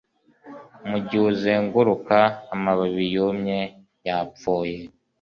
[0.89, 2.17] mugihe uzenguruka
[2.53, 3.59] amababi yumye,
[4.07, 4.75] yapfuye